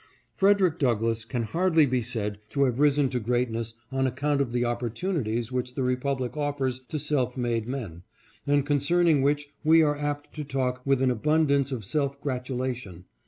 Freder 0.35 0.65
ick 0.65 0.79
Douglass 0.79 1.25
can 1.25 1.43
hardly 1.43 1.85
be 1.85 2.01
said 2.01 2.39
to 2.49 2.63
have 2.63 2.79
risen 2.79 3.07
to 3.09 3.19
greatness 3.19 3.75
on 3.91 4.07
account 4.07 4.41
of 4.41 4.51
the 4.51 4.65
opportunities 4.65 5.51
which 5.51 5.75
the 5.75 5.83
republic 5.83 6.35
offers 6.35 6.79
to 6.89 6.97
self 6.97 7.37
made 7.37 7.67
men, 7.67 8.01
and 8.47 8.65
concerning 8.65 9.21
which 9.21 9.49
we 9.63 9.83
are 9.83 9.95
apt 9.99 10.33
to 10.33 10.43
talk 10.43 10.81
with 10.87 11.03
an 11.03 11.11
abundance 11.11 11.71
of 11.71 11.85
self 11.85 12.19
gratu 12.19 12.55
lation. 12.57 13.03